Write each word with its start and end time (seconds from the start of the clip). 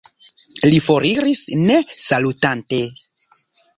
Li 0.69 0.79
foriris, 0.85 1.43
ne 1.67 1.77
salutante. 1.99 2.81